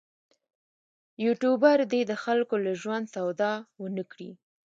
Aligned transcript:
یوټوبر 1.25 1.77
دې 1.91 2.01
د 2.09 2.11
خلکو 2.23 2.55
له 2.65 2.71
ژوند 2.81 3.05
سودا 3.15 3.53
ونه 3.81 4.03
کړي. 4.11 4.31